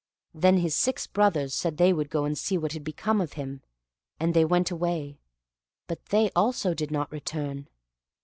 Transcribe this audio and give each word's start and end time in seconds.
Then 0.33 0.57
his 0.57 0.73
six 0.73 1.05
brothers 1.05 1.53
said 1.53 1.77
they 1.77 1.93
would 1.93 2.09
go 2.09 2.25
and 2.25 2.35
see 2.35 2.57
what 2.57 2.71
had 2.71 2.83
become 2.83 3.21
of 3.21 3.33
him; 3.33 3.61
and 4.19 4.33
they 4.33 4.43
went 4.45 4.71
away, 4.71 5.19
but 5.85 6.07
they 6.07 6.31
also 6.35 6.73
did 6.73 6.89
not 6.89 7.11
return. 7.11 7.67